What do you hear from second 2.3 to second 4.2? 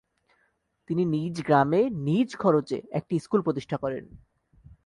খরচে একটি স্কুুল প্রতিষ্ঠা করেন।